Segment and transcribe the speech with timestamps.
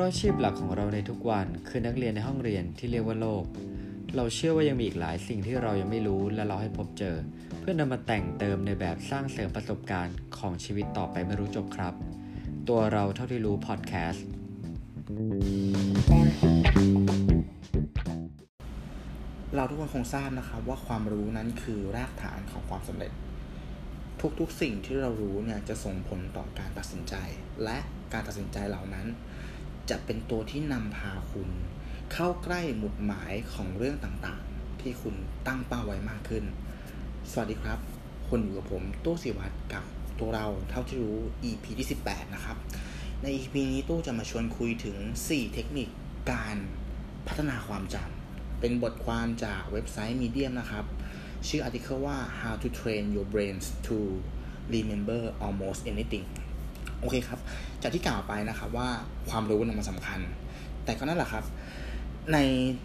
[0.00, 3.44] ราะอาชีพหลักของเราในทุกวันคือนักเรียนในห้องเรียนที่เรียกว่าโลก
[4.16, 7.16] เราเชื่อว่ายังมีอีกหลายสิ่งที่เรายังไม่รู้และเราให้พบเจอ
[7.60, 11.94] เพื่อนำมาแต่งเติมในแบบสร้างเสริมประสบการณ์ของชีวิตต่อไปไม่รู้จบครับ
[12.68, 14.26] ตัวเราเท่าที่รู้พอดแคสต์
[19.54, 23.12] เราทุกคนคงทราบนะครับว่าความรู้นั้นคือรากฐานของความสำเร็จ
[24.40, 27.14] ทุกๆสิ่งที่เรารู้เนี่ยจะส่งผลต่อการตัดสินใจ
[27.64, 27.78] และ
[28.12, 29.06] การตัดสินใจเหล่านั้น
[29.90, 31.48] จะเป็นตัวที่นำพาคุณ
[32.12, 35.14] เข้าใกล้หมุดหมายของเรื่องต่างๆ ที่คุณ
[35.46, 36.44] ตั้งเป้าไว้มากขึ้น
[37.30, 37.78] สวัสดีครับ
[38.28, 39.84] คุณอยู่กับผมตู้สิวัตรกับ
[40.18, 41.18] ตัวเราเท่าที่รู้
[41.50, 42.56] EP ที่ 18 นะครับ
[43.22, 45.88] ใน EP นี้ตู้จะมาชวนคุยถึง 4 เทคนิค
[46.32, 46.56] การ
[47.26, 50.84] พัฒนาความจำเป็นบทความจากเว็บไซต์ Medium นะครับ
[51.48, 53.96] ชื่ออาร์ติเคิลว่า how to train your brains to
[54.74, 56.26] remember almost anything
[57.00, 57.40] โอเคครับ
[57.82, 58.88] จากที่กล่าวไปนะครับว่า
[59.30, 60.20] ความรู้นั้นมันสำคัญ
[60.84, 61.44] แต่ก็นั่นแหละครับ
[62.32, 62.38] ใน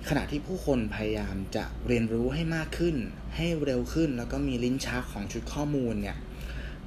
[0.09, 2.95] ขณะที่ผู้คนพยายามจะเรียนรู้ให้มากขึ้น
[3.35, 6.17] ให้เร็วขึ้น แล้วก็มีลิ้นชักของชุดข้อมูลเนี่ย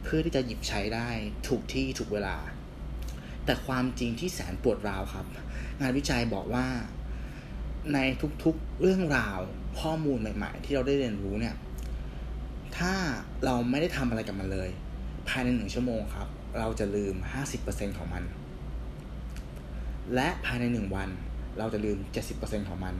[0.02, 1.08] เพื่อที่จะหยิบใช้ได้
[1.48, 2.36] ถูกที่ถูกเวลา
[3.44, 5.26] แต่ความจริงที่แสนปวดร้าวครับ
[5.80, 6.66] งานวิจัยบอกว่า
[7.94, 7.98] ใน
[8.44, 9.38] ทุกๆเรื่องราว
[9.80, 11.56] ข้อมูลใหม่ ๆ ที่เราได้เรียนรู้เนี่ย
[12.76, 12.92] ถ้า
[13.44, 14.68] เราไม่ได้ทำอะไรกับมันเลย
[15.28, 17.14] ภายในหนึ่งชั่วโมงครับ เราจะลืม
[17.56, 18.24] 50%ของมัน
[20.14, 21.08] และภายในหนึ่งวัน
[21.58, 21.98] เราจะลืม
[22.32, 22.94] 70%ของมัน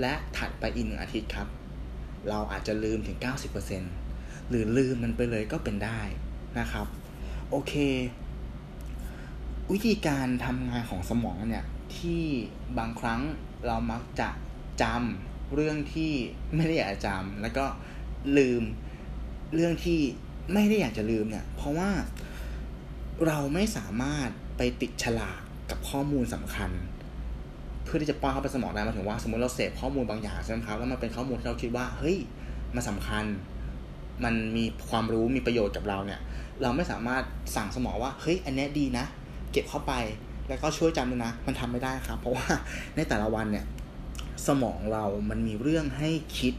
[0.00, 1.48] และถัดไปอีกหนึ่งอาทิตย์ครับ
[2.28, 3.18] เราอาจจะลืมถึง
[3.82, 6.00] 90%หรือลืมมันไปเลยก็เป็นได้
[6.58, 6.86] นะครับ
[7.50, 7.72] โอเค
[9.72, 11.64] วิธีการทำงานของสมองเนี่ย
[11.96, 12.22] ที่
[12.78, 13.20] บางครั้ง
[13.66, 14.28] เรามักจะ
[14.82, 16.12] จำเรื่องที่
[16.54, 17.66] ไม่ได้อยากจำแล้วก็
[18.38, 18.62] ลืม
[19.54, 20.00] เรื่องที่
[20.52, 21.90] ไม่ได้อยากจะลืมเนี่ย เพราะว่า
[23.26, 26.70] เราไม่สามารถไปติดฉลากกับข้อมูลสำคัญ
[27.84, 32.16] เพื่อที่จะป้อนเข้าไปสมองได้มาถึงว่า สมมติเราเสพข้อมูลบางอย่างใช่ไหมครับแล้วมันเป็นข้อมูลที่เราคิดว่าเฮ้ย
[32.74, 33.24] มันสาคัญ
[34.24, 36.20] มันมีความรู้มีประโยชน์กับเราเนี่ย
[36.62, 37.22] เราไม่สามารถ
[37.56, 39.04] สั่งสมองว่าเฮ้ยอันนี้ดีนะ
[39.52, 39.92] เก็บเข้าไป
[40.48, 42.46] แล้วก็ช่วยจำด้วยนะ มันทำไม่ได้ครับ เพราะว่า
[42.96, 43.64] ในแต่ละวันเนี่ย
[44.46, 46.54] สมองเรามันมีเรื่องให้คิด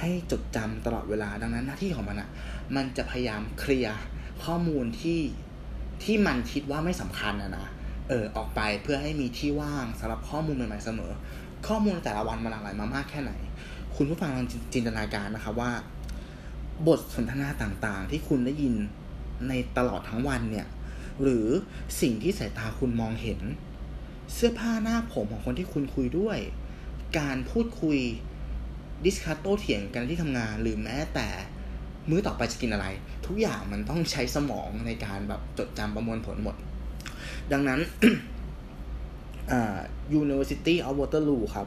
[0.00, 2.28] ให้จดจำตลอดเวลาดังนั้นหน้าที่ของมันอะ
[2.76, 3.98] มันจะพยายามเคลียร์
[4.44, 5.20] ข้อมูลที่
[6.02, 7.66] ที่มันคิดว่าไม่สำคัญอะนะ
[8.08, 11.12] เออออกไปเพื่อให้มีที่ว่างสำหรับข้อมูลใหม่ๆเสมอ
[11.66, 13.32] ข้อมูลแต่ละวันมันหลั่งไหลมามากแค่ไหน
[13.96, 15.72] คุณผู้ฟังลองจินตนาการนะครับว่า
[16.86, 18.74] บทสนทนาต่างๆ ที่คุณได้ยิน
[19.48, 20.66] ในตลอดทั้งวันเนี่ย
[21.22, 21.46] หรือ
[22.00, 23.40] สิ่งที่สายตาคุณมองเห็น
[24.32, 26.38] เสื้อผ้าหน้าผมของคนที่คุณคุยด้วย
[27.18, 27.98] การพูดคุย
[29.04, 31.28] discuss โต้เถียงกันที่ทำงาน หรือแม้แต่
[32.10, 32.86] มื้อต่อไปจะกินอะไร
[33.26, 36.56] ทุกอย่างมันต้องใช้สมองในการแบบจดจำประมวลผลหมด
[37.52, 37.80] ดังนั้น
[40.20, 41.66] University of Waterloo ครับ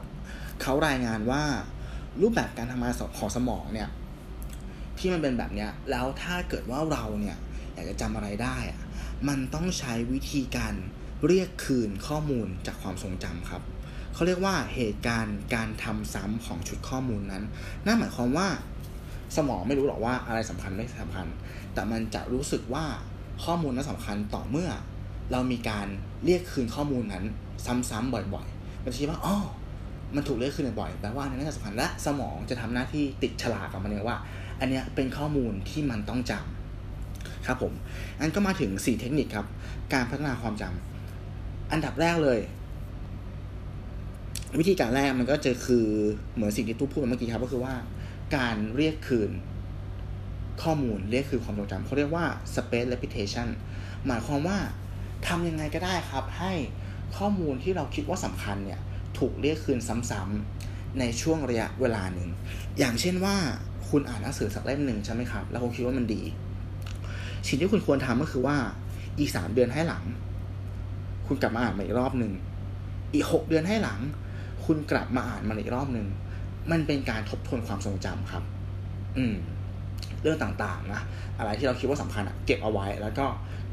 [0.62, 1.42] เขารายงานว่า
[2.22, 3.88] รูปแบบการทำงานของสมองเนี่ย
[4.98, 7.36] ที่มันเป็นแบบเนี้ย แล้วถ้าเกิดว่าเราเนี่ย
[7.74, 8.80] อยากจะจำอะไรได้อะ
[9.28, 10.74] มันต้องใช้วิธีการ
[11.26, 13.62] เรียกคืนข้อมูลจากความทรงจำครับ
[14.14, 17.44] เขาเรียกว่าเหตุการณ์การทำซ้ำของชุดข้อมูลนั้น
[17.86, 18.48] นั่นหมายความว่า
[19.36, 21.26] สมองไม่รู้หรอกว่าอะไรสำคัญไม่สำคัญ
[21.74, 22.84] แต่มันจะรู้สึกว่า
[23.44, 24.70] ข้อมูลนั้นสำคัญต่อเมื่อ
[25.32, 25.86] เรามีการ
[26.24, 27.24] เรียกคืนข้อมูลนั้น
[27.90, 29.36] ซ้ำๆบ่อยๆ มันจะคิดว่าอ๋อ
[30.14, 34.18] มันถูกเรียกคืนบ่อยแปลว่าอันนี้นสำคัญและสมองจะทำหน้าที่ติดฉลากกับมันเองว่า
[34.60, 37.72] อันนี้เป็นข้อมูลที่มันต้องจำครับผม
[38.20, 39.46] อันก็มาถึง 4 เทคนิคครับ
[39.92, 42.40] การพัฒนาความจำอันดับแรกเลย
[44.58, 45.86] วิธีการแรกมันก็จะคือ
[46.34, 47.74] เหมือนสิ่งที่ตู้พูดเมื่อกี้ครับ ก็คือว่า
[48.34, 49.30] การเรียกคืน
[50.62, 53.48] ข้อมูลเรียกคืนความทรงจำเขาเรียกว่า space repetition
[54.06, 54.58] หมายความว่า
[55.26, 56.52] ทำยังไงก็ได้ครับ ให้
[57.16, 58.80] ข้อมูลที่เราคิดว่าสำคัญเนี่ย
[59.18, 59.78] ถูกเรียกคืน
[60.10, 62.28] ซ้ำๆในช่วงระยะเวลาหนึ่ง
[62.78, 63.36] อย่างเช่นว่า
[63.88, 66.22] คุณอ่านหนังสือสักเล่มหนึ่งใช่ไหมครับ แล้วคุณคิดว่ามันดี
[67.46, 68.56] สิ่งที่คุณควรทำก็คือว่า
[69.18, 70.04] อีกสามเดือนให้หลัง
[71.26, 72.32] คุณกลับมาอ่านมาอีกรอบหนึ่ง
[73.14, 74.00] อีกหกเดือนให้หลัง
[74.64, 76.06] คุณกลับมาอ่านมันอีกรอบหนึ่ง
[76.70, 78.42] มันเป็นการทบทวนความทรงจำครับ
[79.18, 79.34] อืม
[80.22, 81.02] เรื่องต่างๆนะ
[81.38, 83.26] อะไรที่เราคิดว่าสำคัญอะเก็บเอาไว้ แล้วก็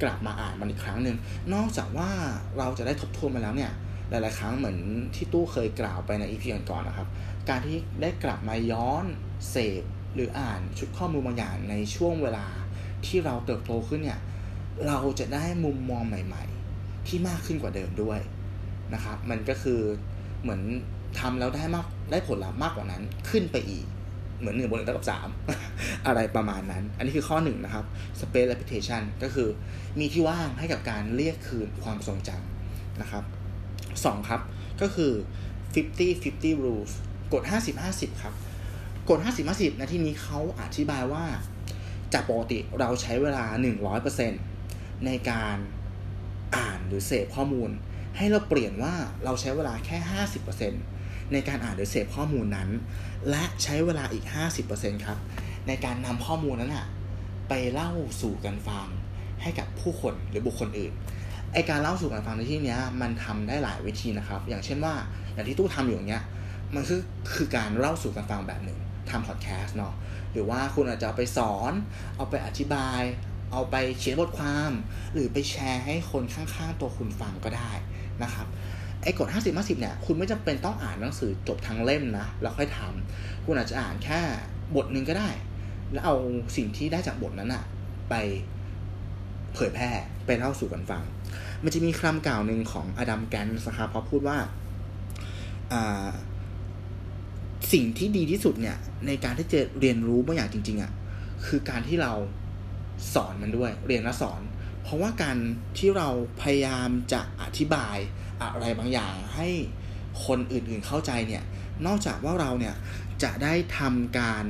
[0.04, 1.18] กลับมาอ่านมันอีกครั้งหนึ่ง
[1.54, 2.10] นอกจากว่า
[2.58, 3.72] เราจะได้ทบทวนมาแล้วเนี่ย
[4.10, 4.78] หลายๆครั้งเหมือน
[5.16, 7.08] ที่ตู้เคยกล่าวไปในอีพีก่อนๆนะครับ
[7.50, 9.06] การที่ได้กลับมาย้อน
[9.50, 9.84] เสพ
[10.16, 12.46] หรืออ่านชุดข้อมูลบางอย่างในช่วงเวลา
[13.06, 14.20] ที่เราเติบโตขึ้นเนี่ย
[14.88, 16.44] เราจะได้มุมมองใหม่
[16.76, 18.20] ๆ ที่มากขึ้นกว่าเดิมด้วย
[18.94, 19.82] นะครับ มันก็คือ
[20.42, 20.62] เหมือน
[21.20, 23.86] ทำแล้วได้มากได้ผลลัพธ์มากกว่านั้นขึ้นไปอีก
[24.40, 25.30] เหมือนหนึ่งบนหนึ่งเท่ากับสาม
[26.08, 27.86] อะไรประมาณนั้น อันนี้คือข้อหนึ่งนะครับ
[28.20, 29.50] space repetition ก็คือ
[30.00, 33.24] มีที่ว่างให้กับการเรียกคืนความทรงจำนะครับ
[33.76, 34.42] 2ครับ
[34.82, 35.12] ก็คือ
[35.76, 36.92] 50 50 rules
[37.34, 38.34] กฎ50 50 ครับ
[39.10, 41.26] กฎ50 50ในที่นี้เขาอธิบายว่า
[42.14, 43.46] จากปกติเราใช้เวลา
[44.26, 45.58] 100%ในการ
[46.56, 47.70] อ่านหรือเสพข้อมูล
[48.18, 49.98] ให้เราเปลี่ยนว่าเราใช้เวลาแค่
[50.66, 52.70] 50%ในการอ่านหรือเสพข้อมูลนั้น
[53.30, 54.26] และใช้เวลาอีก
[54.66, 55.18] 50%ครับ
[55.68, 56.88] ในการนำข้อมูลนั้นอะ
[57.50, 57.92] ไปเล่า
[58.22, 58.88] สู่กันฟัง
[59.42, 60.94] ให้กับผู้คนหรือบุคคลอื่น
[61.54, 64.94] ไอการเล่าสู่กันฟังในที่นี้มันทำได้หลายวิธีนะครับ อย่างเช่นว่า
[65.34, 66.24] อย่างที่ตู้ทำอยู่เงี้ย
[66.76, 67.02] มันคือ
[67.36, 68.80] คือการเล่าสู่กันฟังแบบหนึ่ง
[69.10, 69.94] ทำพอดแคสต์เนาะ
[70.32, 71.74] หรือว่าคุณอาจจะเอาไปสอน
[72.18, 73.02] เอาไปอธิบาย
[73.52, 74.72] เอาไปเขียนบทความ
[75.14, 77.72] หรือไปแชร์ให้คนข้างๆตัวคุณฟังก็ได้
[78.24, 78.48] นะครับ
[79.04, 84.20] ไอ้กฎ 50 50 เนี่ย คุณไม่จำเป็นต้องอ่านหนังสือจบทั้งเล่มนะ แล้วค่อยทำคุณอาจจะอ่านแค่
[84.76, 85.30] บทหนึ่งก็ได้
[85.92, 86.16] แล้วเอา
[86.56, 87.64] สิ่งที่ได้จากบทนั้นอะ
[88.10, 88.16] ไป
[89.54, 89.90] เผยแพร่
[90.26, 91.04] ไปเล่าสู่กันฟัง
[91.64, 94.38] มันจะมีคำกล่าวหนึ่งของอดัมแกนส์นะครับเขาพูดว่า
[97.74, 100.92] สิ่งที่ดีที่สุดเนี่ย ในการที่จะเรียนรู้บางอย่างจริง ๆอะ่ะ
[101.46, 102.14] คือการที่เรา
[103.14, 104.42] สอนมันด้วย เรียนและสอน
[104.84, 105.38] เพราะว่าการ
[105.78, 106.10] ที่เรา
[106.42, 107.98] พยายามจะอธิบาย
[108.42, 109.48] อะไรบางอย่างให้
[110.26, 111.44] คนอื่นๆเข้าใจเนี่ย
[111.86, 112.76] นอกจากว่าเราเนี่ย
[113.24, 114.46] จะได้ทำการ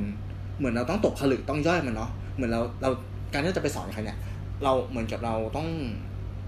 [0.58, 2.90] เหมือนเราต้องตกผลึกต้องย่อยมันเนาะ เหมือนเราเรา
[3.34, 4.18] การที่จะไปสอนใครเนี่ย
[4.64, 5.70] เราเหมือนกับเราต้อง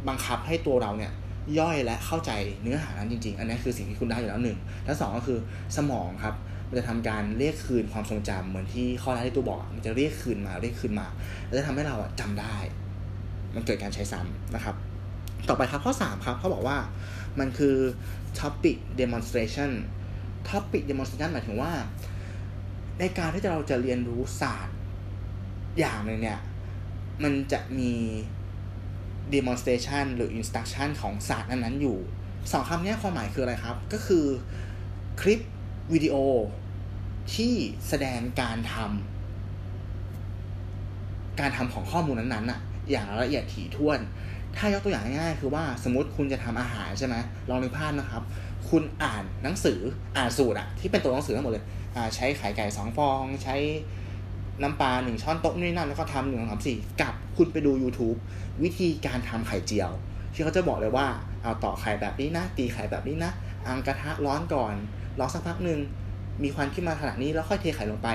[0.07, 1.11] บังคับให้ตัวเราเนี่ย
[1.59, 2.31] ย่อยและเข้าใจ
[2.61, 5.39] เนื้อหานั้นจริง ๆ อันนี้คือสิ่งที่คุณได้อยู่แล้วหนึ่งและสองก็คือ
[5.77, 6.35] สมองครับ
[6.73, 11.07] มันจะทำการเรียกคืนความทรงจำเหมือนที่ข้อแรกที่ตัวบอก มันจะเรียกคืนมาเรียกคืนมา
[11.45, 12.55] แล้วจะทำให้เราจำได้
[13.55, 14.75] มันเกิดการใช้ซ้ำนะครับ
[15.49, 16.77] ต่อไปครับข้อ 3 ครับเขาบอกว่า
[17.39, 17.75] มันคือ
[18.39, 19.71] topic demonstration
[20.49, 21.71] topic demonstration หมายถึงว่า
[22.99, 24.77] ในการที่เราจะเรียนรู้ศาสตร์
[25.79, 26.39] อย่างหนึ่งเนี่ย
[27.23, 27.93] มันจะมี
[29.35, 31.97] demonstration หรือ instruction ของศาสตร์นั้นๆอยู่
[32.51, 34.25] สองคำนี้ความหมายคืออะไรครับ ก็คือ
[35.21, 35.39] คลิป
[35.93, 36.15] วิดีโอ
[37.35, 37.53] ที่
[37.87, 42.59] แสดงการทำการทำของข้อมูลนั้นๆอะ
[42.91, 43.99] อย่างละเอียดถี่ถ้วน
[44.57, 47.15] ถ้ายกตัวอย่างง่ายๆคือว่าสมมติคุณจะทำอาหารใช่ไหม
[47.49, 48.23] ลองนึกภาพนะครับ
[48.69, 49.79] คุณอ่านหนังสือ
[50.17, 53.55] อ่านสูตรอะที่เป็นตัวหนังสือทั้งหมดเลยอ่าใช้ไข่ไก่สองฟอง ใช้
[54.61, 58.17] น้ำปลาหนึ่งช้อนโต๊ะนี่นั่นแล้วก็ทำหนึ่งสองสามสี่กับคุณไปดู YouTube
[58.63, 59.91] วิธีการทำไข่เจียว
[60.33, 61.07] ที่เขาจะบอกเลยว่า
[61.41, 63.31] เอาต่อไข่แบบนี้นะ ตีไข่แบบนี้นะ
[63.67, 64.73] อังกระทะร้อนก่อน
[65.19, 65.79] รอสักพักหนึ่ง
[66.43, 68.07] มีควันขึ้นมาขนาดนี้แล้วค่อยเทไข่ลงไป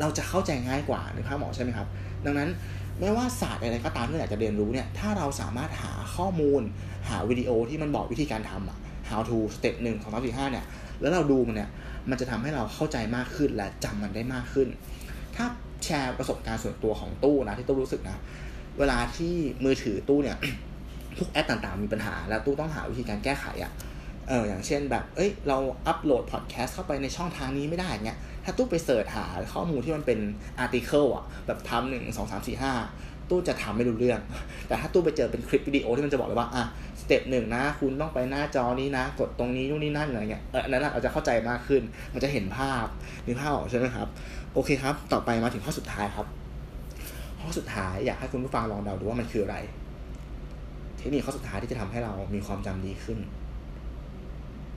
[0.00, 1.86] เราจะเข้าใจง่ายกว่านึกภาพหมอใช่ไหมครับ
[2.26, 2.48] ดังนั้น
[3.00, 6.62] ไม่ว่าศาสตร์อะไรก็ตามที่อยากจะเรียนรู้เนี่ยถ้าเราสามารถหาข้อมูล
[7.08, 8.78] หาวิดีโอที่มันบอกวิธีการทำอะ
[9.10, 10.64] how to step หนึ่งสองสามสี่ห้าเนี่ย
[11.00, 11.70] แล้วเราดูมันเนี่ย
[12.10, 14.68] มันจะทำให้เราเข้าใจมากขึ้นและจำมันได้มากขึ้น
[15.36, 15.46] ถ้า
[15.84, 18.16] แชร์ประสบการณ์ส่วนตัวของตู้นะที่ตู้รู้สึกนะ
[18.78, 19.34] เวลาที่
[19.64, 20.36] มือถือตู้เนี่ย
[21.18, 23.72] ทุกแอปต่างๆมีปัญหา แล้วตู้ต้องหาวิธีการแก้ไขอะ่ะ
[24.28, 29.24] เอออย่างเช่นแบบเอ้ยเราอัปโหลดพอดแคสต์เข้าไปในช่องทางนี้ไม่ได้เงี้ยถ้าตู้ไป search หา
[29.54, 30.18] ข้อมูลที่มันเป็น
[30.58, 32.72] article อะแบบทำหนึ่งสองสามสี่ห้า
[33.30, 34.20] ตู้จะทำไม่รู้เรื่อง
[34.66, 36.64] แต่ถ้าตู้ไปเจอเป็นคลิปวิดีโอที่มันจะบอกเลยว่าอะ
[37.00, 41.82] step หนึ่งนะ คุณต้องไปหน้าจอนี้นะ กดตรงนี้นู่นนี่นั่นอะไรเงี้ยเออนั้นเราจะเข้าใจมากขึ้น
[42.14, 42.86] มันจะเห็นภาพ
[43.26, 44.08] มีภาพออกใช่ไหมครับ
[44.54, 46.26] โอเคครับ ต่อไปมาถึงข้อสุดท้ายครับ
[47.40, 49.56] ข้อสุดท้ายอยากให้คุณผู้ฟังลองเดาดูว่ามันคืออะไร
[50.98, 53.18] เทคนิคข้อสุดท้ายที่จะทำให้เรามีความจำดีขึ้น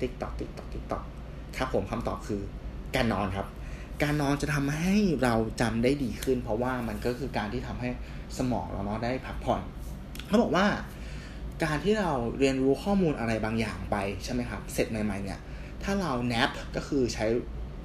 [0.01, 1.03] ติ๊กตอกติ๊กตอกติ๊กตอก
[1.57, 2.41] ครับผมคำตอบคือ
[2.95, 3.47] การนอนครับ
[4.03, 7.89] การนอนจะทำให้เราจำได้ดีขึ้น เพราะว่ามันก็คือการที่ทำให้
[8.37, 9.61] สมองเราเนาะได้พักผ่อน
[10.27, 10.65] เขาบอกว่า
[11.63, 15.39] การที่เราเรียนรู้ข้อมูลอะไรบางอย่างไปใช่ไหมครับ เสร็จใหม่ๆเนี่ย
[15.83, 17.25] ถ้าเราแนปก็คือใช้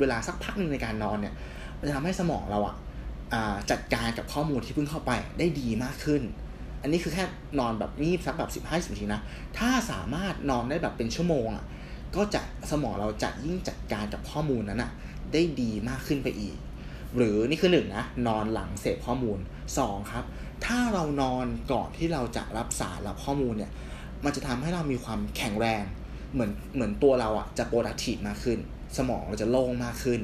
[0.00, 1.34] เวลาสักพักหนึ่งในการนอนเนี่ย
[1.78, 2.76] มันจะทำให้สมองเราอะ
[3.70, 6.22] จัดการกับข้อมูลที่เพิ่งเข้าไปได้ดีมากขึ้น
[6.82, 7.24] อันนี้คือแค่
[7.58, 9.20] นอนแบบงีบสักแบบสิบห้าสิบนาทีนะ
[9.58, 11.64] ถ้าสามารถนอนได้แบบเป็นชั่วโมงอะ
[12.16, 14.92] ก็จะสมองเราจะยิ่งจัดการกับข้อมูลนั้นอะ
[15.32, 16.56] ได้ดีมากขึ้นไปอีก
[17.16, 19.38] หรือนี่คือหนึ่งนะนอนหลังเสพข้อมูล
[19.78, 20.24] สองครับ
[20.66, 23.72] ถ้าเรานอนก่อนที่เราจะรับสารรับข้อมูลเนี่ย
[24.24, 25.82] มันจะทำให้เรามีความแข็งแรง
[26.32, 28.58] เหมือนเหมือนตัวเราอะจะโปรดักทีฟมากขึ้น
[28.98, 30.20] สมองเราจะโล่งมากขึ้น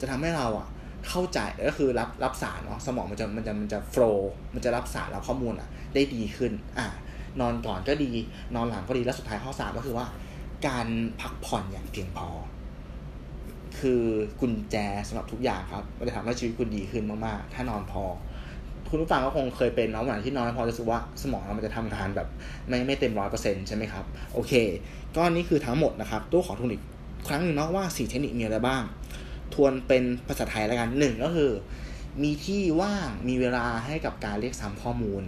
[0.00, 0.68] จะทำให้เราอะ
[1.08, 1.38] เข้าใจ
[1.68, 6.86] ก็คือรับรับสารเนาะสมองมันจะมันจะมันจะโฟล์มันจะรับสารรับข้อมูลอะได้ดีขึ้นอ่า
[7.40, 8.10] นอนก่อนก็ดี
[8.54, 10.06] นอนหลังก็ดี แล้วสุดท้ายข้อสามก็คือว่า
[10.66, 10.86] การ
[11.20, 12.28] พักผ่อนอย่างเพียงพอ
[13.78, 14.02] คือ
[14.40, 14.76] กุญแจ
[15.08, 18.04] สำหรับทุกอย่างครับมันจะทำให้ชีวิตคุณดีขึ้นมากๆ ถ้านอนพอ
[18.88, 22.28] คุณผู้ฟังก็คงเคยเป็นเนาะวันที่นอนพอจะรู้สึกว่าสมองเรามันจะทำงานแบบ
[22.68, 24.04] ไม่ไม่เต็มร้อยเปอร์เซ็นต์ใช่ไหมครับ
[24.34, 24.52] โอเค
[25.16, 26.82] ก็นี่คือทั้งหมดนะครับตู้ขอทุนอีก
[27.28, 28.82] ครั้งนึงเนาะว่าสี่เทคนิคมีอะไรบ้าง
[29.54, 31.50] ทวนเป็นภาษาไทยแล้วกันหนึ่งก็คือ
[32.22, 35.22] มีที่ว่างมีเวลาให้กับการเรียกซ้ำข้อมูล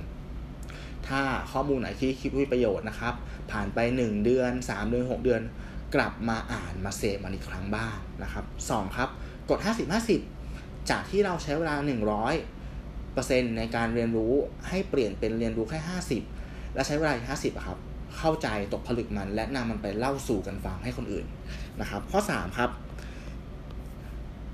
[1.08, 1.20] ถ้า
[1.52, 3.14] ข้อมูลไหนที่คิดว่ามีประโยชน์นะครับ
[3.50, 5.42] ผ่านไป 1 เดือน 3 เดือน 6 เดือน
[5.94, 9.08] กลับมาอ่านมาเสพมันอีกครั้งบ้างนะครับ 2 ครับ
[9.50, 9.58] กด
[10.24, 11.74] 50-50 จากที่เราใช้เวลา
[12.46, 14.32] 100%ในการเรียนรู้
[14.68, 15.80] ให้เปลี่ยนเป็นเรียนรู้แค่
[16.28, 17.78] 50 และใช้เวลาอีก50ครับ
[18.18, 21.26] เข้าใจตกผลึกมัน และนำมันไปเล่าสู่กันฟังให้คนอื่น
[21.80, 22.70] นะครับ ข้อ 3 ครับ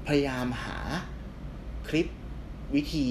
[0.06, 0.78] พยายามหา
[1.88, 2.06] คลิป
[2.75, 3.09] วิธี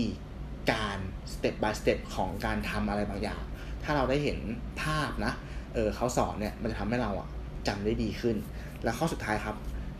[0.71, 0.97] การ
[1.33, 3.41] สเต็ป by สเต็ปของการทำอะไรบางอย่าง
[3.83, 4.39] ถ้าเราได้เห็น
[4.81, 5.33] ภาพนะ
[5.73, 7.27] เออเขาสอนเนี่ยมันจะทำให้เราอะ
[7.67, 8.35] จำได้ดีขึ้น
[8.83, 9.55] แล้วข้อสุดท้ายครับ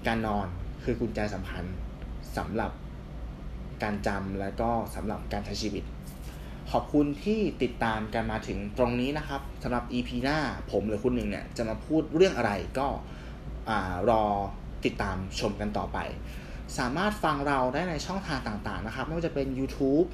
[0.08, 0.48] การนอน
[0.84, 1.64] คือกุญแจสำคัญ
[2.38, 2.72] สำหรับ
[3.84, 5.84] การจำและก็สำหรับการใช้ชีวิต
[6.72, 10.38] ขอบคุณที่ติดตามกันมาถึงตรงนี้นะครับสำหรับ EP หน้า
[10.72, 12.88] ผมหรือคุณหนึ่งเนี่ยจะมาพูดเรื่องอะไรก็
[14.10, 14.24] รอ
[14.86, 15.98] ติดตามชมกันต่อไป
[16.78, 20.08] สามารถฟังเราได้ในช่องทางต่างๆนะครับไม่ว่าจะเป็น YouTube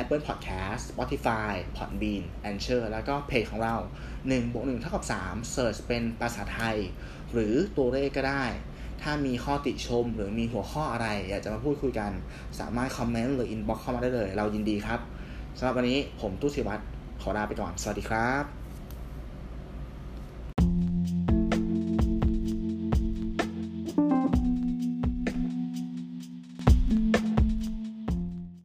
[0.00, 3.76] Apple Podcast Spotify Podbean Anchor แล้วก็เพจของเรา
[4.14, 6.76] 1บวก1เท่ากับ3 Search เป็นภาษาไทย
[7.32, 8.44] หรือตัวเลขก็ได้
[9.02, 12.12] ถ้ามีข้อติชมหรือมีหัวข้ออะไร อยากจะมาพูดคุยกัน
[12.60, 15.00] สามารถ comment หรือ inbox เข้ามาได้เลย เรายินดีครับ
[15.58, 16.82] สำหรับวันนี้ผมตู้สิวัตร
[17.20, 18.63] ขอลาไปก่อน สวัสดีครับ